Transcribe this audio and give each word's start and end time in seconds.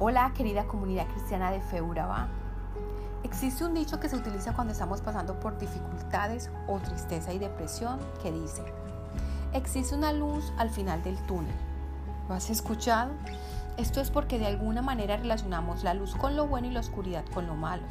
Hola 0.00 0.32
querida 0.32 0.68
comunidad 0.68 1.08
cristiana 1.08 1.50
de 1.50 1.60
Feuraba. 1.60 2.28
Existe 3.24 3.64
un 3.64 3.74
dicho 3.74 3.98
que 3.98 4.08
se 4.08 4.14
utiliza 4.14 4.52
cuando 4.52 4.72
estamos 4.72 5.00
pasando 5.00 5.40
por 5.40 5.58
dificultades 5.58 6.52
o 6.68 6.78
tristeza 6.78 7.32
y 7.32 7.40
depresión 7.40 7.98
que 8.22 8.30
dice, 8.30 8.62
existe 9.52 9.96
una 9.96 10.12
luz 10.12 10.52
al 10.56 10.70
final 10.70 11.02
del 11.02 11.16
túnel. 11.26 11.52
¿Lo 12.28 12.36
has 12.36 12.48
escuchado? 12.48 13.10
Esto 13.76 14.00
es 14.00 14.12
porque 14.12 14.38
de 14.38 14.46
alguna 14.46 14.82
manera 14.82 15.16
relacionamos 15.16 15.82
la 15.82 15.94
luz 15.94 16.14
con 16.14 16.36
lo 16.36 16.46
bueno 16.46 16.68
y 16.68 16.70
la 16.70 16.78
oscuridad 16.78 17.24
con 17.34 17.48
lo 17.48 17.56
malo. 17.56 17.82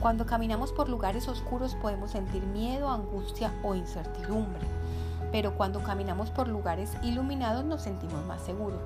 Cuando 0.00 0.26
caminamos 0.26 0.72
por 0.72 0.88
lugares 0.88 1.28
oscuros 1.28 1.76
podemos 1.76 2.10
sentir 2.10 2.42
miedo, 2.42 2.90
angustia 2.90 3.52
o 3.62 3.76
incertidumbre 3.76 4.66
pero 5.32 5.54
cuando 5.54 5.82
caminamos 5.82 6.30
por 6.30 6.48
lugares 6.48 6.92
iluminados 7.02 7.64
nos 7.64 7.82
sentimos 7.82 8.24
más 8.24 8.42
seguros. 8.42 8.80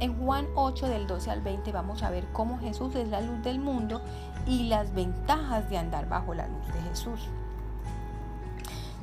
En 0.00 0.16
Juan 0.16 0.46
8 0.54 0.86
del 0.86 1.08
12 1.08 1.30
al 1.30 1.40
20 1.40 1.72
vamos 1.72 2.04
a 2.04 2.10
ver 2.10 2.30
cómo 2.32 2.60
Jesús 2.60 2.94
es 2.94 3.08
la 3.08 3.20
luz 3.20 3.42
del 3.42 3.58
mundo 3.58 4.00
y 4.46 4.68
las 4.68 4.94
ventajas 4.94 5.68
de 5.70 5.78
andar 5.78 6.08
bajo 6.08 6.34
la 6.34 6.46
luz 6.46 6.66
de 6.68 6.80
Jesús. 6.82 7.28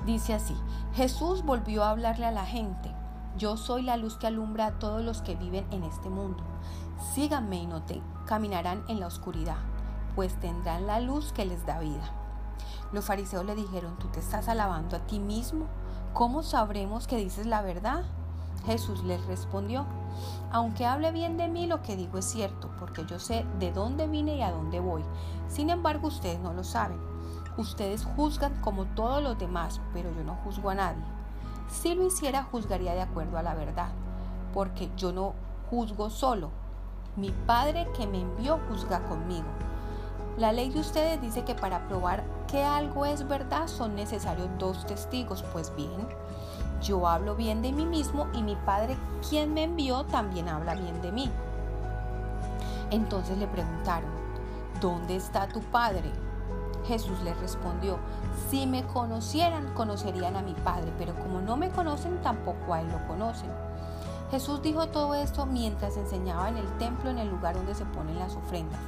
Dice 0.06 0.34
así, 0.34 0.56
Jesús 0.94 1.44
volvió 1.44 1.84
a 1.84 1.90
hablarle 1.90 2.26
a 2.26 2.32
la 2.32 2.46
gente, 2.46 2.94
yo 3.38 3.58
soy 3.58 3.82
la 3.82 3.98
luz 3.98 4.16
que 4.16 4.28
alumbra 4.28 4.68
a 4.68 4.80
todos 4.80 5.04
los 5.04 5.22
que 5.22 5.36
viven 5.36 5.66
en 5.72 5.84
este 5.84 6.10
mundo. 6.10 6.44
Síganme 7.14 7.58
y 7.58 7.66
no 7.66 7.82
te 7.82 8.02
caminarán 8.26 8.86
en 8.88 9.02
la 9.02 9.08
oscuridad, 9.08 9.58
pues 10.16 10.40
tendrán 10.40 10.88
la 10.88 11.02
luz 11.02 11.34
que 11.34 11.46
les 11.46 11.66
da 11.66 11.80
vida. 11.80 12.10
Los 12.94 13.04
fariseos 13.04 13.46
le 13.46 13.56
dijeron, 13.56 13.98
¿tú 14.00 14.08
te 14.08 14.22
estás 14.22 14.48
alabando 14.48 14.96
a 14.96 15.00
ti 15.08 15.20
mismo? 15.20 15.66
¿Cómo 16.14 16.44
sabremos 16.44 17.08
que 17.08 17.18
dices 17.18 17.46
la 17.46 17.62
verdad? 17.62 18.04
Jesús 18.66 19.04
les 19.04 19.26
respondió, 19.26 19.86
aunque 20.52 20.86
hable 20.86 21.12
bien 21.12 21.38
de 21.38 21.48
mí, 21.48 21.68
lo 21.68 21.82
que 21.82 21.96
digo 21.96 22.18
es 22.18 22.26
cierto, 22.26 22.70
porque 22.80 23.06
yo 23.06 23.20
sé 23.20 23.46
de 23.60 23.72
dónde 23.72 24.08
vine 24.08 24.36
y 24.36 24.42
a 24.42 24.52
dónde 24.52 24.80
voy. 24.80 25.04
Sin 25.48 25.70
embargo, 25.70 26.08
ustedes 26.08 26.40
no 26.40 26.54
lo 26.54 26.64
saben. 26.64 27.00
Ustedes 27.58 28.06
juzgan 28.16 28.60
como 28.62 28.86
todos 28.86 29.24
los 29.24 29.38
demás, 29.38 29.80
pero 29.94 30.12
yo 30.14 30.24
no 30.24 30.36
juzgo 30.44 30.70
a 30.70 30.76
nadie. 30.76 31.04
Si 31.70 31.96
lo 31.96 32.06
hiciera, 32.06 32.44
juzgaría 32.44 32.94
de 32.94 33.02
acuerdo 33.02 33.38
a 33.38 33.44
la 33.44 33.56
verdad, 33.56 33.90
porque 34.54 34.90
yo 34.98 35.12
no 35.12 35.34
juzgo 35.70 36.10
solo. 36.10 36.52
Mi 37.16 37.32
Padre 37.32 37.88
que 37.98 38.08
me 38.08 38.22
envió 38.22 38.60
juzga 38.70 39.08
conmigo. 39.08 39.48
La 40.38 40.52
ley 40.52 40.70
de 40.70 40.82
ustedes 40.82 41.22
dice 41.22 41.46
que 41.46 41.56
para 41.56 41.88
probar 41.88 42.26
que 42.48 42.62
algo 42.62 43.06
es 43.06 43.26
verdad 43.26 43.68
son 43.68 43.96
necesarios 43.96 44.50
dos 44.60 44.86
testigos. 44.86 45.44
Pues 45.54 45.74
bien, 45.78 46.08
yo 46.86 47.08
hablo 47.08 47.36
bien 47.36 47.62
de 47.64 47.72
mí 47.72 47.86
mismo 47.86 48.28
y 48.34 48.44
mi 48.44 48.56
Padre, 48.56 48.96
quien 49.28 49.54
me 49.54 49.64
envió, 49.64 50.04
también 50.06 50.48
habla 50.48 50.76
bien 50.76 51.02
de 51.02 51.12
mí. 51.12 51.30
Entonces 52.92 53.38
le 53.40 53.48
preguntaron, 53.48 54.10
¿dónde 54.80 55.16
está 55.16 55.48
tu 55.48 55.62
Padre? 55.62 56.12
Jesús 56.88 57.20
les 57.24 57.38
respondió, 57.40 57.98
si 58.50 58.68
me 58.68 58.84
conocieran, 58.84 59.74
conocerían 59.74 60.36
a 60.36 60.44
mi 60.44 60.54
Padre, 60.54 60.94
pero 61.00 61.16
como 61.16 61.42
no 61.42 61.58
me 61.58 61.72
conocen, 61.72 62.22
tampoco 62.22 62.76
a 62.76 62.82
Él 62.82 62.88
lo 62.92 63.08
conocen. 63.08 63.50
Jesús 64.30 64.62
dijo 64.62 64.88
todo 64.88 65.16
esto 65.16 65.48
mientras 65.48 65.98
enseñaba 65.98 66.50
en 66.50 66.58
el 66.58 66.78
templo 66.78 67.10
en 67.10 67.18
el 67.18 67.30
lugar 67.30 67.56
donde 67.56 67.74
se 67.74 67.86
ponen 67.86 68.20
las 68.20 68.36
ofrendas 68.36 68.80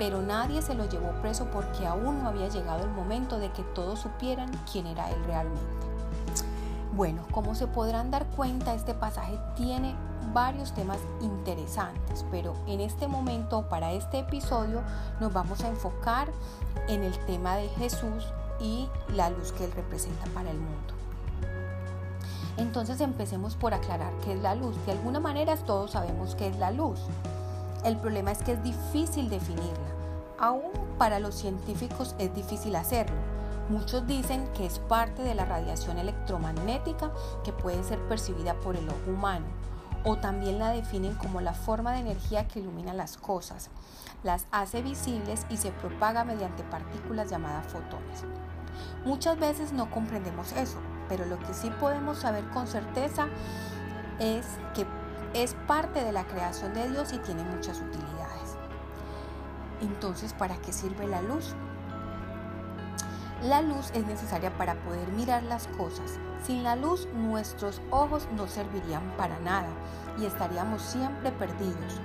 pero 0.00 0.22
nadie 0.22 0.62
se 0.62 0.72
lo 0.72 0.88
llevó 0.88 1.12
preso 1.20 1.50
porque 1.52 1.86
aún 1.86 2.22
no 2.22 2.28
había 2.28 2.48
llegado 2.48 2.84
el 2.84 2.90
momento 2.90 3.38
de 3.38 3.52
que 3.52 3.62
todos 3.62 3.98
supieran 3.98 4.50
quién 4.72 4.86
era 4.86 5.10
él 5.10 5.22
realmente. 5.26 5.89
Bueno, 6.92 7.22
como 7.30 7.54
se 7.54 7.68
podrán 7.68 8.10
dar 8.10 8.26
cuenta, 8.26 8.74
este 8.74 8.94
pasaje 8.94 9.38
tiene 9.54 9.94
varios 10.32 10.72
temas 10.74 10.98
interesantes, 11.20 12.24
pero 12.30 12.54
en 12.66 12.80
este 12.80 13.06
momento, 13.06 13.68
para 13.68 13.92
este 13.92 14.20
episodio, 14.20 14.82
nos 15.20 15.32
vamos 15.32 15.62
a 15.62 15.68
enfocar 15.68 16.28
en 16.88 17.04
el 17.04 17.16
tema 17.26 17.56
de 17.56 17.68
Jesús 17.68 18.26
y 18.60 18.88
la 19.14 19.30
luz 19.30 19.52
que 19.52 19.64
él 19.64 19.72
representa 19.72 20.26
para 20.34 20.50
el 20.50 20.58
mundo. 20.58 20.94
Entonces 22.56 23.00
empecemos 23.00 23.54
por 23.54 23.72
aclarar 23.72 24.12
qué 24.24 24.34
es 24.34 24.42
la 24.42 24.54
luz. 24.54 24.74
De 24.84 24.92
alguna 24.92 25.20
manera 25.20 25.56
todos 25.56 25.92
sabemos 25.92 26.34
qué 26.34 26.48
es 26.48 26.58
la 26.58 26.70
luz. 26.70 27.00
El 27.84 27.96
problema 27.96 28.32
es 28.32 28.42
que 28.42 28.52
es 28.52 28.62
difícil 28.62 29.30
definirla. 29.30 29.90
Aún 30.38 30.70
para 30.98 31.20
los 31.20 31.36
científicos 31.36 32.14
es 32.18 32.34
difícil 32.34 32.76
hacerlo. 32.76 33.29
Muchos 33.70 34.04
dicen 34.04 34.48
que 34.52 34.66
es 34.66 34.80
parte 34.80 35.22
de 35.22 35.36
la 35.36 35.44
radiación 35.44 35.96
electromagnética 35.96 37.12
que 37.44 37.52
puede 37.52 37.84
ser 37.84 38.00
percibida 38.08 38.54
por 38.54 38.74
el 38.74 38.88
ojo 38.88 39.12
humano 39.12 39.46
o 40.02 40.16
también 40.16 40.58
la 40.58 40.70
definen 40.70 41.14
como 41.14 41.40
la 41.40 41.54
forma 41.54 41.92
de 41.92 42.00
energía 42.00 42.48
que 42.48 42.58
ilumina 42.58 42.92
las 42.94 43.16
cosas, 43.16 43.70
las 44.24 44.46
hace 44.50 44.82
visibles 44.82 45.46
y 45.50 45.56
se 45.56 45.70
propaga 45.70 46.24
mediante 46.24 46.64
partículas 46.64 47.30
llamadas 47.30 47.64
fotones. 47.68 48.24
Muchas 49.04 49.38
veces 49.38 49.72
no 49.72 49.88
comprendemos 49.88 50.50
eso, 50.54 50.78
pero 51.08 51.24
lo 51.26 51.38
que 51.38 51.54
sí 51.54 51.70
podemos 51.78 52.18
saber 52.18 52.42
con 52.48 52.66
certeza 52.66 53.28
es 54.18 54.46
que 54.74 54.84
es 55.32 55.54
parte 55.68 56.02
de 56.02 56.10
la 56.10 56.26
creación 56.26 56.74
de 56.74 56.88
Dios 56.90 57.12
y 57.12 57.18
tiene 57.18 57.44
muchas 57.44 57.78
utilidades. 57.78 58.56
Entonces, 59.80 60.32
¿para 60.32 60.56
qué 60.56 60.72
sirve 60.72 61.06
la 61.06 61.22
luz? 61.22 61.54
La 63.42 63.62
luz 63.62 63.90
es 63.94 64.06
necesaria 64.06 64.54
para 64.58 64.74
poder 64.74 65.08
mirar 65.12 65.42
las 65.44 65.66
cosas. 65.68 66.18
Sin 66.44 66.62
la 66.62 66.76
luz 66.76 67.08
nuestros 67.14 67.80
ojos 67.88 68.28
no 68.36 68.46
servirían 68.46 69.02
para 69.16 69.40
nada 69.40 69.70
y 70.18 70.26
estaríamos 70.26 70.82
siempre 70.82 71.32
perdidos. 71.32 72.02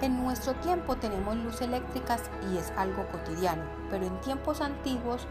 En 0.00 0.22
nuestro 0.22 0.54
tiempo 0.54 0.94
tenemos 0.94 1.36
luz 1.38 1.60
eléctricas 1.60 2.30
y 2.52 2.56
es 2.56 2.70
algo 2.76 3.04
cotidiano, 3.08 3.64
pero 3.90 4.06
en 4.06 4.20
tiempos 4.20 4.60
antiguos 4.60 5.26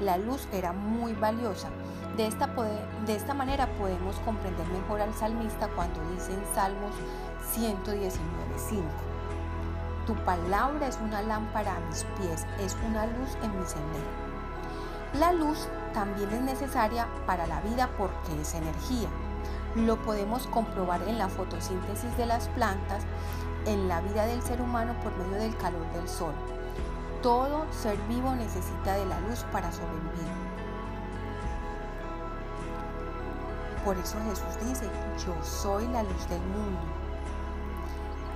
la 0.00 0.16
luz 0.16 0.48
era 0.52 0.72
muy 0.72 1.12
valiosa. 1.12 1.68
De 2.16 2.26
esta, 2.26 2.46
de 2.46 3.14
esta 3.14 3.34
manera 3.34 3.66
podemos 3.76 4.16
comprender 4.20 4.66
mejor 4.68 5.02
al 5.02 5.12
salmista 5.12 5.68
cuando 5.68 6.00
dice 6.12 6.32
en 6.32 6.42
Salmos 6.54 6.94
119.5. 7.54 8.82
Tu 10.06 10.14
palabra 10.24 10.88
es 10.88 10.98
una 11.04 11.20
lámpara 11.20 11.76
a 11.76 11.80
mis 11.80 12.04
pies, 12.18 12.46
es 12.58 12.74
una 12.88 13.04
luz 13.04 13.36
en 13.42 13.60
mi 13.60 13.66
sendero. 13.66 14.37
La 15.14 15.32
luz 15.32 15.68
también 15.94 16.30
es 16.32 16.42
necesaria 16.42 17.08
para 17.26 17.46
la 17.46 17.60
vida 17.62 17.88
porque 17.96 18.40
es 18.40 18.54
energía. 18.54 19.08
Lo 19.74 19.96
podemos 20.02 20.46
comprobar 20.48 21.00
en 21.08 21.16
la 21.16 21.28
fotosíntesis 21.28 22.14
de 22.18 22.26
las 22.26 22.48
plantas, 22.48 23.04
en 23.64 23.88
la 23.88 24.02
vida 24.02 24.26
del 24.26 24.42
ser 24.42 24.60
humano 24.60 24.94
por 25.02 25.16
medio 25.16 25.38
del 25.38 25.56
calor 25.56 25.90
del 25.92 26.06
sol. 26.08 26.34
Todo 27.22 27.64
ser 27.72 27.96
vivo 28.08 28.34
necesita 28.34 28.94
de 28.94 29.06
la 29.06 29.18
luz 29.20 29.44
para 29.50 29.72
sobrevivir. 29.72 30.28
Por 33.84 33.96
eso 33.96 34.18
Jesús 34.28 34.68
dice, 34.68 34.90
yo 35.24 35.34
soy 35.42 35.86
la 35.88 36.02
luz 36.02 36.28
del 36.28 36.40
mundo. 36.40 36.80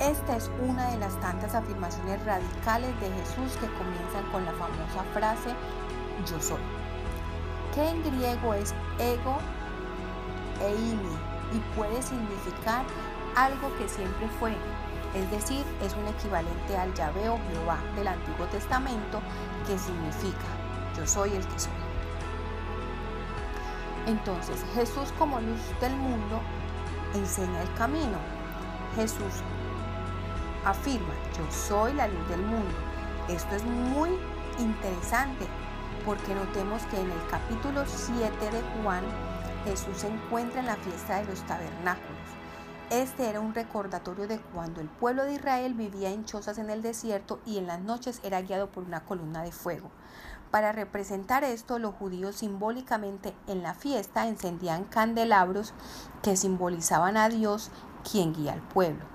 Esta 0.01 0.37
es 0.37 0.51
una 0.69 0.91
de 0.91 0.97
las 0.97 1.15
tantas 1.21 1.55
afirmaciones 1.55 2.25
radicales 2.25 2.99
de 3.01 3.11
Jesús 3.11 3.57
que 3.61 3.73
comienzan 3.75 4.25
con 4.33 4.45
la 4.45 4.53
famosa 4.53 5.05
frase, 5.13 5.55
yo 6.31 6.41
soy, 6.41 6.61
que 7.75 7.89
en 7.89 8.03
griego 8.03 8.55
es 8.55 8.75
ego 8.99 9.39
eimi 10.61 11.17
y 11.53 11.59
puede 11.77 12.01
significar 12.03 12.85
algo 13.37 13.75
que 13.79 13.89
siempre 13.89 14.29
fue, 14.39 14.57
es 15.15 15.31
decir, 15.31 15.65
es 15.83 15.95
un 15.95 16.07
equivalente 16.09 16.77
al 16.77 16.93
Yahvé 16.95 17.29
o 17.29 17.39
Jehová 17.51 17.79
del 17.97 18.09
Antiguo 18.09 18.47
Testamento 18.47 19.21
que 19.67 19.79
significa 19.79 20.63
yo 20.97 21.07
soy 21.07 21.31
el 21.33 21.47
que 21.47 21.59
soy. 21.59 21.73
Entonces 24.07 24.65
Jesús 24.75 25.13
como 25.19 25.41
luz 25.41 25.61
del 25.81 25.97
mundo 25.97 26.41
enseña 27.15 27.63
el 27.63 27.75
camino. 27.75 28.19
Jesús 28.97 29.43
afirma, 30.65 31.15
yo 31.37 31.51
soy 31.51 31.95
la 31.95 32.09
luz 32.09 32.29
del 32.29 32.43
mundo. 32.43 32.75
Esto 33.29 33.55
es 33.55 33.65
muy 33.65 34.11
interesante 34.59 35.47
porque 36.05 36.35
notemos 36.35 36.83
que 36.87 37.01
en 37.01 37.11
el 37.11 37.27
capítulo 37.31 37.85
7 37.87 38.51
de 38.51 38.83
Juan 38.83 39.05
Jesús 39.65 39.99
se 39.99 40.09
encuentra 40.09 40.61
en 40.61 40.67
la 40.67 40.77
fiesta 40.77 41.21
de 41.21 41.27
los 41.27 41.43
tabernáculos 41.47 42.43
este 42.93 43.31
era 43.31 43.41
un 43.41 43.55
recordatorio 43.55 44.29
de 44.29 44.39
cuando 44.39 44.83
el 44.83 44.89
pueblo 44.91 45.25
de 45.25 45.33
Israel 45.33 45.73
vivía 45.73 46.11
en 46.11 46.27
chozas 46.27 46.59
en 46.59 46.69
el 46.69 46.83
desierto 46.83 47.41
y 47.47 47.57
en 47.57 47.67
las 47.67 47.81
noches 47.81 48.21
era 48.23 48.43
guiado 48.43 48.71
por 48.71 48.85
una 48.85 49.07
columna 49.07 49.43
de 49.43 49.51
fuego. 49.51 49.91
Para 50.51 50.73
representar 50.73 51.43
esto, 51.43 51.79
los 51.79 51.95
judíos 51.95 52.37
simbólicamente 52.37 53.35
en 53.47 53.63
la 53.63 53.73
fiesta 53.73 54.29
encendían 54.29 54.85
candelabros 54.85 55.73
que 56.23 56.37
simbolizaban 56.37 57.17
a 57.17 57.31
Dios 57.31 57.71
quien 58.11 58.35
guía 58.35 58.53
al 58.53 58.61
pueblo. 58.61 59.07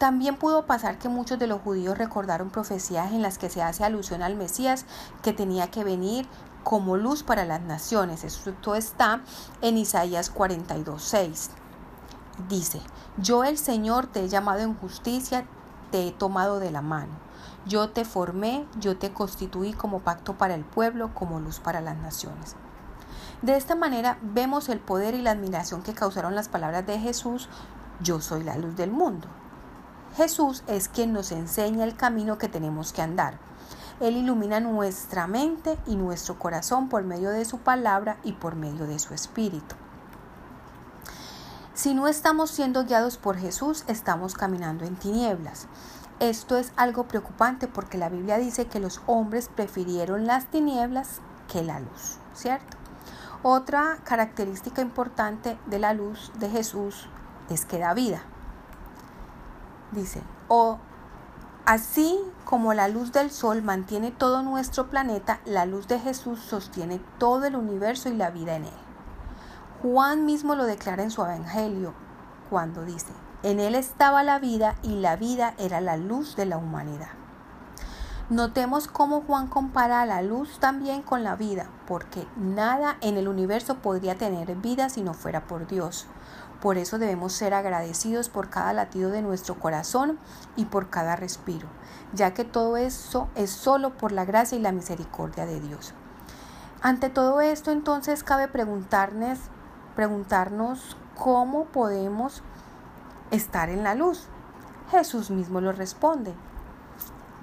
También 0.00 0.36
pudo 0.36 0.64
pasar 0.64 0.96
que 0.96 1.10
muchos 1.10 1.38
de 1.38 1.46
los 1.46 1.60
judíos 1.60 1.98
recordaron 1.98 2.48
profecías 2.48 3.12
en 3.12 3.20
las 3.20 3.36
que 3.36 3.50
se 3.50 3.60
hace 3.60 3.84
alusión 3.84 4.22
al 4.22 4.34
Mesías 4.34 4.86
que 5.20 5.34
tenía 5.34 5.70
que 5.70 5.84
venir 5.84 6.26
como 6.64 6.96
luz 6.96 7.22
para 7.22 7.44
las 7.44 7.60
naciones. 7.60 8.24
Esto 8.24 8.74
está 8.74 9.20
en 9.60 9.76
Isaías 9.76 10.34
42.6. 10.34 11.50
Dice, 12.48 12.80
yo 13.18 13.44
el 13.44 13.58
Señor 13.58 14.06
te 14.06 14.24
he 14.24 14.28
llamado 14.30 14.60
en 14.60 14.74
justicia, 14.74 15.44
te 15.90 16.08
he 16.08 16.12
tomado 16.12 16.60
de 16.60 16.70
la 16.70 16.80
mano. 16.80 17.12
Yo 17.66 17.90
te 17.90 18.06
formé, 18.06 18.66
yo 18.78 18.96
te 18.96 19.12
constituí 19.12 19.74
como 19.74 20.00
pacto 20.00 20.38
para 20.38 20.54
el 20.54 20.64
pueblo, 20.64 21.12
como 21.12 21.40
luz 21.40 21.60
para 21.60 21.82
las 21.82 21.98
naciones. 21.98 22.56
De 23.42 23.54
esta 23.54 23.74
manera 23.74 24.16
vemos 24.22 24.70
el 24.70 24.80
poder 24.80 25.12
y 25.12 25.20
la 25.20 25.32
admiración 25.32 25.82
que 25.82 25.92
causaron 25.92 26.34
las 26.34 26.48
palabras 26.48 26.86
de 26.86 26.98
Jesús, 26.98 27.50
yo 28.00 28.22
soy 28.22 28.44
la 28.44 28.56
luz 28.56 28.74
del 28.76 28.92
mundo. 28.92 29.28
Jesús 30.16 30.64
es 30.66 30.88
quien 30.88 31.12
nos 31.12 31.32
enseña 31.32 31.84
el 31.84 31.96
camino 31.96 32.38
que 32.38 32.48
tenemos 32.48 32.92
que 32.92 33.02
andar. 33.02 33.38
Él 34.00 34.16
ilumina 34.16 34.60
nuestra 34.60 35.26
mente 35.26 35.78
y 35.86 35.96
nuestro 35.96 36.38
corazón 36.38 36.88
por 36.88 37.04
medio 37.04 37.30
de 37.30 37.44
su 37.44 37.58
palabra 37.58 38.16
y 38.24 38.32
por 38.32 38.56
medio 38.56 38.86
de 38.86 38.98
su 38.98 39.14
espíritu. 39.14 39.76
Si 41.74 41.94
no 41.94 42.08
estamos 42.08 42.50
siendo 42.50 42.84
guiados 42.84 43.16
por 43.16 43.38
Jesús, 43.38 43.84
estamos 43.86 44.34
caminando 44.34 44.84
en 44.84 44.96
tinieblas. 44.96 45.66
Esto 46.18 46.58
es 46.58 46.72
algo 46.76 47.04
preocupante 47.04 47.68
porque 47.68 47.96
la 47.96 48.08
Biblia 48.08 48.36
dice 48.36 48.66
que 48.66 48.80
los 48.80 49.00
hombres 49.06 49.48
prefirieron 49.48 50.26
las 50.26 50.46
tinieblas 50.46 51.20
que 51.50 51.62
la 51.62 51.80
luz, 51.80 52.18
¿cierto? 52.34 52.76
Otra 53.42 53.98
característica 54.04 54.82
importante 54.82 55.58
de 55.66 55.78
la 55.78 55.94
luz 55.94 56.30
de 56.38 56.50
Jesús 56.50 57.08
es 57.48 57.64
que 57.64 57.78
da 57.78 57.94
vida. 57.94 58.22
Dice, 59.92 60.22
o 60.48 60.78
así 61.66 62.18
como 62.44 62.74
la 62.74 62.88
luz 62.88 63.12
del 63.12 63.30
sol 63.30 63.62
mantiene 63.62 64.10
todo 64.10 64.42
nuestro 64.42 64.88
planeta, 64.88 65.40
la 65.44 65.66
luz 65.66 65.88
de 65.88 65.98
Jesús 65.98 66.40
sostiene 66.40 67.00
todo 67.18 67.44
el 67.44 67.56
universo 67.56 68.08
y 68.08 68.14
la 68.14 68.30
vida 68.30 68.56
en 68.56 68.64
él. 68.64 68.78
Juan 69.82 70.26
mismo 70.26 70.54
lo 70.54 70.64
declara 70.64 71.02
en 71.02 71.10
su 71.10 71.22
Evangelio 71.22 71.94
cuando 72.50 72.84
dice, 72.84 73.12
en 73.42 73.60
él 73.60 73.74
estaba 73.74 74.22
la 74.22 74.38
vida 74.38 74.76
y 74.82 74.96
la 74.96 75.16
vida 75.16 75.54
era 75.58 75.80
la 75.80 75.96
luz 75.96 76.36
de 76.36 76.46
la 76.46 76.58
humanidad. 76.58 77.08
Notemos 78.28 78.86
cómo 78.86 79.22
Juan 79.22 79.48
compara 79.48 80.06
la 80.06 80.22
luz 80.22 80.60
también 80.60 81.02
con 81.02 81.24
la 81.24 81.34
vida, 81.34 81.68
porque 81.88 82.28
nada 82.36 82.96
en 83.00 83.16
el 83.16 83.26
universo 83.26 83.78
podría 83.78 84.16
tener 84.16 84.54
vida 84.54 84.88
si 84.88 85.02
no 85.02 85.14
fuera 85.14 85.48
por 85.48 85.66
Dios. 85.66 86.06
Por 86.60 86.76
eso 86.76 86.98
debemos 86.98 87.32
ser 87.32 87.54
agradecidos 87.54 88.28
por 88.28 88.50
cada 88.50 88.72
latido 88.72 89.10
de 89.10 89.22
nuestro 89.22 89.58
corazón 89.58 90.18
y 90.56 90.66
por 90.66 90.90
cada 90.90 91.16
respiro, 91.16 91.68
ya 92.12 92.34
que 92.34 92.44
todo 92.44 92.76
eso 92.76 93.28
es 93.34 93.50
solo 93.50 93.96
por 93.96 94.12
la 94.12 94.24
gracia 94.24 94.58
y 94.58 94.60
la 94.60 94.72
misericordia 94.72 95.46
de 95.46 95.60
Dios. 95.60 95.94
Ante 96.82 97.08
todo 97.10 97.40
esto, 97.40 97.70
entonces 97.70 98.22
cabe 98.24 98.48
preguntarnos 98.48 99.38
preguntarnos 99.94 100.96
cómo 101.14 101.66
podemos 101.66 102.42
estar 103.30 103.68
en 103.68 103.84
la 103.84 103.94
luz. 103.94 104.28
Jesús 104.90 105.30
mismo 105.30 105.60
lo 105.60 105.72
responde. 105.72 106.32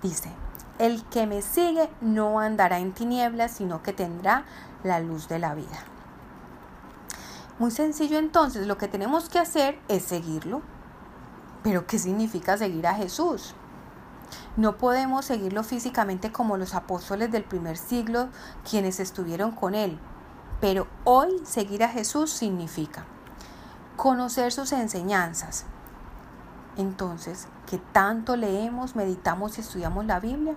Dice, 0.02 0.32
el 0.80 1.04
que 1.06 1.28
me 1.28 1.42
sigue 1.42 1.90
no 2.02 2.40
andará 2.40 2.80
en 2.80 2.94
tinieblas, 2.94 3.52
sino 3.52 3.84
que 3.84 3.94
tendrá 3.94 4.46
la 4.84 5.00
luz 5.00 5.28
de 5.28 5.40
la 5.40 5.54
vida. 5.54 5.97
Muy 7.60 7.72
sencillo 7.72 8.20
entonces, 8.20 8.68
lo 8.68 8.78
que 8.78 8.88
tenemos 8.88 9.30
que 9.30 9.40
hacer 9.40 9.80
es 9.88 10.04
seguirlo. 10.04 10.62
Pero 11.64 11.88
¿qué 11.88 11.98
significa 11.98 12.58
seguir 12.58 12.88
a 12.88 12.94
Jesús? 12.94 13.56
No 14.56 14.78
podemos 14.78 15.26
seguirlo 15.26 15.64
físicamente 15.64 16.32
como 16.32 16.58
los 16.58 16.74
apóstoles 16.76 17.32
del 17.32 17.44
primer 17.44 17.78
siglo, 17.78 18.30
quienes 18.70 19.00
estuvieron 19.00 19.52
con 19.52 19.76
él, 19.76 20.00
pero 20.62 20.88
hoy 21.04 21.30
seguir 21.44 21.84
a 21.84 21.90
Jesús 21.90 22.32
significa 22.32 23.06
conocer 23.96 24.52
sus 24.52 24.72
enseñanzas. 24.72 25.66
Entonces, 26.78 27.48
¿qué 27.66 27.80
tanto 27.80 28.36
leemos, 28.36 28.96
meditamos 28.96 29.58
y 29.58 29.62
estudiamos 29.62 30.06
la 30.06 30.20
Biblia? 30.20 30.56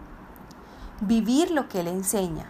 Vivir 1.01 1.51
lo 1.51 1.69
que 1.69 1.81
Él 1.81 1.89
enseña. 1.89 2.47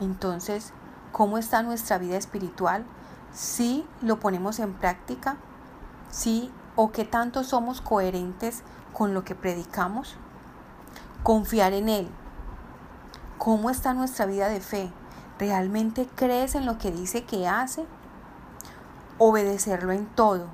Entonces, 0.00 0.72
¿cómo 1.12 1.38
está 1.38 1.62
nuestra 1.62 1.96
vida 1.96 2.18
espiritual? 2.18 2.84
Si 3.32 3.86
lo 4.02 4.18
ponemos 4.18 4.58
en 4.58 4.74
práctica, 4.74 5.36
sí 6.10 6.50
o 6.76 6.92
qué 6.92 7.04
tanto 7.04 7.44
somos 7.44 7.80
coherentes 7.80 8.62
con 8.92 9.14
lo 9.14 9.24
que 9.24 9.34
predicamos. 9.34 10.16
Confiar 11.22 11.72
en 11.72 11.88
Él. 11.88 12.08
¿Cómo 13.38 13.70
está 13.70 13.94
nuestra 13.94 14.26
vida 14.26 14.48
de 14.48 14.60
fe? 14.60 14.92
¿Realmente 15.38 16.08
crees 16.14 16.54
en 16.54 16.66
lo 16.66 16.78
que 16.78 16.90
dice 16.90 17.24
que 17.24 17.48
hace? 17.48 17.86
Obedecerlo 19.18 19.92
en 19.92 20.06
todo. 20.06 20.46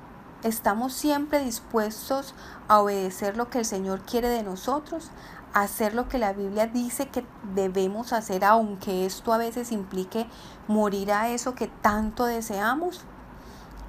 ¿Estamos 0.43 0.93
siempre 0.93 1.43
dispuestos 1.43 2.35
a 2.67 2.79
obedecer 2.79 3.35
lo 3.37 3.49
que 3.49 3.59
el 3.59 3.65
Señor 3.65 4.01
quiere 4.01 4.29
de 4.29 4.43
nosotros? 4.43 5.09
¿A 5.53 5.61
hacer 5.61 5.93
lo 5.93 6.07
que 6.07 6.19
la 6.19 6.33
Biblia 6.33 6.67
dice 6.67 7.07
que 7.07 7.25
debemos 7.55 8.13
hacer, 8.13 8.45
aunque 8.45 9.05
esto 9.05 9.33
a 9.33 9.37
veces 9.37 9.71
implique 9.71 10.27
morir 10.67 11.11
a 11.11 11.29
eso 11.29 11.55
que 11.55 11.67
tanto 11.67 12.25
deseamos? 12.25 13.01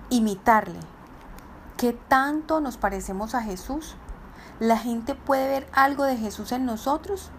Imitarle. 0.08 0.80
¿Qué 1.76 1.92
tanto 1.92 2.60
nos 2.60 2.76
parecemos 2.76 3.34
a 3.34 3.42
Jesús? 3.42 3.96
¿La 4.60 4.78
gente 4.78 5.14
puede 5.14 5.48
ver 5.48 5.68
algo 5.72 6.04
de 6.04 6.16
Jesús 6.16 6.52
en 6.52 6.64
nosotros? 6.64 7.30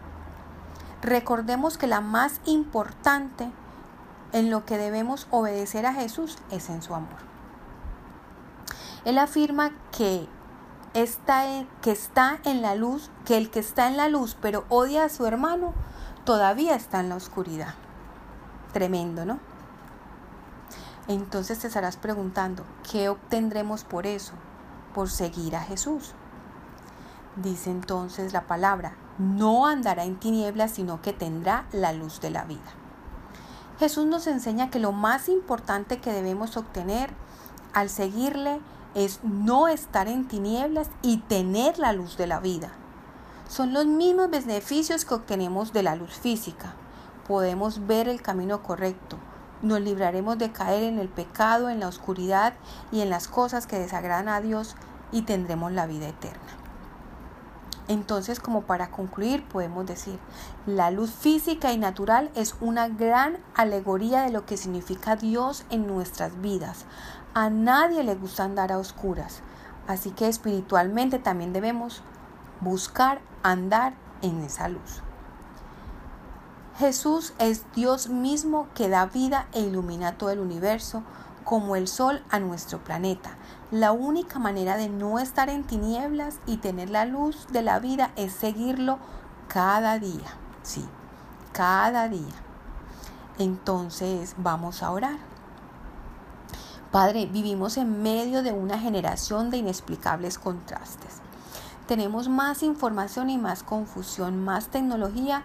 Recordemos 1.02 1.78
que 1.78 1.88
la 1.88 2.02
más 2.02 2.40
importante 2.46 3.52
en 4.32 4.50
lo 4.50 4.66
que 4.66 4.78
debemos 4.78 5.28
obedecer 5.32 5.86
a 5.86 5.94
Jesús 5.94 6.38
es 6.52 6.70
en 6.70 6.82
su 6.82 6.94
amor. 6.94 7.18
Él 9.06 9.18
afirma 9.18 9.72
que 9.92 10.28
está, 10.94 11.48
en, 11.48 11.68
que 11.82 11.92
está 11.92 12.40
en 12.44 12.62
la 12.62 12.76
luz, 12.76 13.10
que 13.26 13.38
el 13.38 13.50
que 13.50 13.60
está 13.60 13.88
en 13.88 13.98
la 13.98 14.10
luz 14.10 14.38
pero 14.42 14.66
odia 14.70 15.06
a 15.06 15.10
su 15.10 15.26
hermano, 15.26 15.74
todavía 16.26 16.76
está 16.76 17.00
en 17.00 17.10
la 17.10 17.16
oscuridad. 17.16 17.74
Tremendo, 18.74 19.26
¿no? 19.26 19.40
Entonces 21.08 21.60
te 21.60 21.68
estarás 21.68 21.98
preguntando, 21.98 22.64
¿qué 22.92 23.10
obtendremos 23.10 23.84
por 23.84 24.06
eso? 24.06 24.34
Por 24.94 25.10
seguir 25.10 25.56
a 25.56 25.62
Jesús. 25.62 26.14
Dice 27.36 27.72
entonces 27.72 28.34
la 28.34 28.42
palabra, 28.42 28.96
no 29.18 29.66
andará 29.66 30.04
en 30.04 30.20
tinieblas, 30.20 30.72
sino 30.72 31.02
que 31.02 31.14
tendrá 31.14 31.66
la 31.72 31.94
luz 31.94 32.22
de 32.22 32.30
la 32.30 32.46
vida. 32.46 32.72
Jesús 33.80 34.06
nos 34.06 34.28
enseña 34.28 34.70
que 34.70 34.80
lo 34.80 34.92
más 34.92 35.30
importante 35.30 36.00
que 36.00 36.12
debemos 36.12 36.58
obtener 36.58 37.10
al 37.74 37.90
seguirle 37.90 38.60
es 38.96 39.20
no 39.24 39.68
estar 39.68 40.08
en 40.08 40.28
tinieblas 40.28 40.90
y 41.02 41.18
tener 41.18 41.80
la 41.80 41.94
luz 41.94 42.18
de 42.18 42.28
la 42.28 42.40
vida. 42.40 42.72
Son 43.48 43.74
los 43.74 43.86
mismos 43.86 44.30
beneficios 44.30 45.06
que 45.06 45.14
obtenemos 45.14 45.74
de 45.74 45.84
la 45.84 45.96
luz 45.96 46.14
física. 46.14 46.74
Podemos 47.28 47.88
ver 47.88 48.08
el 48.08 48.22
camino 48.22 48.64
correcto. 48.64 49.18
Nos 49.62 49.82
libraremos 49.82 50.38
de 50.38 50.52
caer 50.52 50.84
en 50.84 51.00
el 51.00 51.10
pecado, 51.10 51.70
en 51.70 51.80
la 51.80 51.88
oscuridad 51.88 52.54
y 52.92 53.02
en 53.02 53.10
las 53.10 53.28
cosas 53.28 53.68
que 53.68 53.80
desagradan 53.80 54.30
a 54.30 54.42
Dios 54.42 54.76
y 55.12 55.24
tendremos 55.24 55.72
la 55.72 55.88
vida 55.88 56.08
eterna. 56.08 56.69
Entonces, 57.90 58.40
como 58.40 58.62
para 58.62 58.92
concluir, 58.92 59.44
podemos 59.46 59.84
decir, 59.84 60.20
la 60.68 60.92
luz 60.92 61.10
física 61.10 61.74
y 61.74 61.78
natural 61.78 62.30
es 62.36 62.56
una 62.62 62.88
gran 62.88 63.40
alegoría 63.56 64.22
de 64.22 64.30
lo 64.30 64.46
que 64.46 64.58
significa 64.58 65.16
Dios 65.16 65.66
en 65.72 65.88
nuestras 65.88 66.40
vidas. 66.40 66.86
A 67.34 67.50
nadie 67.50 68.04
le 68.04 68.14
gusta 68.14 68.44
andar 68.44 68.72
a 68.72 68.78
oscuras, 68.78 69.42
así 69.88 70.12
que 70.12 70.28
espiritualmente 70.28 71.18
también 71.18 71.52
debemos 71.52 72.04
buscar 72.62 73.22
andar 73.42 73.96
en 74.22 74.44
esa 74.44 74.68
luz. 74.68 75.02
Jesús 76.78 77.34
es 77.40 77.66
Dios 77.74 78.08
mismo 78.08 78.68
que 78.76 78.88
da 78.88 79.08
vida 79.08 79.48
e 79.52 79.62
ilumina 79.62 80.16
todo 80.20 80.30
el 80.30 80.40
universo 80.40 81.02
como 81.50 81.76
el 81.76 81.88
sol 81.88 82.22
a 82.30 82.38
nuestro 82.38 82.78
planeta. 82.78 83.32
La 83.72 83.92
única 83.92 84.38
manera 84.38 84.78
de 84.78 84.88
no 84.88 85.18
estar 85.18 85.50
en 85.50 85.64
tinieblas 85.64 86.38
y 86.46 86.58
tener 86.58 86.92
la 86.92 87.06
luz 87.06 87.48
de 87.48 87.64
la 87.64 87.80
vida 87.80 88.12
es 88.18 88.34
seguirlo 88.34 89.00
cada 89.48 89.98
día. 89.98 90.28
Sí, 90.62 90.86
cada 91.52 92.08
día. 92.08 92.36
Entonces 93.40 94.36
vamos 94.38 94.84
a 94.84 94.92
orar. 94.92 95.18
Padre, 96.92 97.26
vivimos 97.26 97.78
en 97.78 98.04
medio 98.04 98.44
de 98.44 98.52
una 98.52 98.78
generación 98.78 99.50
de 99.50 99.58
inexplicables 99.58 100.38
contrastes. 100.38 101.16
Tenemos 101.88 102.30
más 102.30 102.62
información 102.62 103.32
y 103.32 103.40
más 103.40 103.64
confusión, 103.64 104.46
más 104.46 104.68
tecnología, 104.68 105.42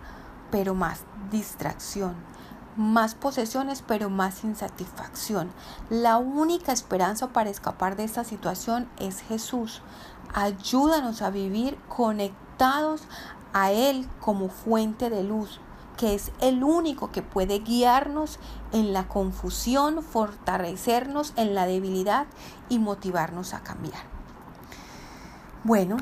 pero 0.50 0.74
más 0.74 1.00
distracción 1.30 2.33
más 2.76 3.14
posesiones, 3.14 3.82
pero 3.86 4.10
más 4.10 4.44
insatisfacción. 4.44 5.50
La 5.90 6.18
única 6.18 6.72
esperanza 6.72 7.28
para 7.28 7.50
escapar 7.50 7.96
de 7.96 8.04
esta 8.04 8.24
situación 8.24 8.88
es 8.98 9.20
Jesús. 9.20 9.82
Ayúdanos 10.34 11.22
a 11.22 11.30
vivir 11.30 11.76
conectados 11.88 13.02
a 13.52 13.70
Él 13.70 14.08
como 14.20 14.48
fuente 14.48 15.10
de 15.10 15.22
luz, 15.22 15.60
que 15.96 16.14
es 16.14 16.32
el 16.40 16.64
único 16.64 17.12
que 17.12 17.22
puede 17.22 17.60
guiarnos 17.60 18.38
en 18.72 18.92
la 18.92 19.06
confusión, 19.06 20.02
fortalecernos 20.02 21.32
en 21.36 21.54
la 21.54 21.66
debilidad 21.66 22.26
y 22.68 22.80
motivarnos 22.80 23.54
a 23.54 23.60
cambiar. 23.62 24.02
Bueno, 25.62 25.96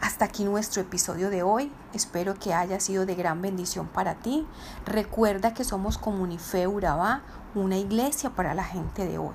Hasta 0.00 0.24
aquí 0.24 0.44
nuestro 0.44 0.80
episodio 0.80 1.28
de 1.28 1.42
hoy. 1.42 1.70
Espero 1.92 2.34
que 2.34 2.54
haya 2.54 2.80
sido 2.80 3.04
de 3.04 3.14
gran 3.14 3.42
bendición 3.42 3.86
para 3.86 4.14
ti. 4.14 4.46
Recuerda 4.86 5.52
que 5.52 5.62
somos 5.62 5.98
Comunife 5.98 6.66
Urabá, 6.66 7.20
una 7.54 7.76
iglesia 7.76 8.30
para 8.30 8.54
la 8.54 8.64
gente 8.64 9.06
de 9.06 9.18
hoy. 9.18 9.34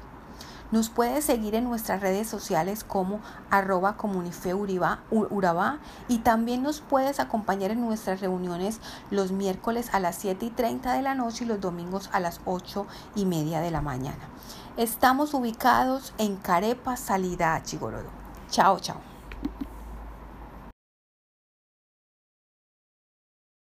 Nos 0.72 0.90
puedes 0.90 1.24
seguir 1.24 1.54
en 1.54 1.66
nuestras 1.66 2.02
redes 2.02 2.28
sociales 2.28 2.84
como 2.84 3.20
arroba 3.52 3.96
comunifeurabá 3.98 5.78
y 6.08 6.18
también 6.20 6.64
nos 6.64 6.82
puedes 6.82 7.20
acompañar 7.20 7.70
en 7.70 7.82
nuestras 7.82 8.20
reuniones 8.20 8.80
los 9.12 9.32
miércoles 9.32 9.90
a 9.94 10.00
las 10.00 10.16
7 10.16 10.48
y 10.48 10.50
30 10.50 10.94
de 10.94 11.04
la 11.04 11.14
noche 11.14 11.44
y 11.44 11.48
los 11.48 11.62
domingos 11.62 12.10
a 12.12 12.20
las 12.20 12.42
8 12.46 12.88
y 13.16 13.26
media 13.26 13.62
de 13.62 13.70
la 13.70 13.82
mañana. 13.82 14.28
Estamos 14.76 15.36
ubicados 15.36 16.14
en 16.18 16.36
Carepa, 16.38 16.98
salida 16.98 17.54
a 17.54 17.62
Chigorodo. 17.62 18.10
Chao, 18.50 18.80
chao. 18.80 19.15